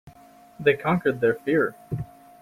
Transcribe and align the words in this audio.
They 0.59 0.73
conquered 0.73 1.21
their 1.21 1.35
fear. 1.35 1.75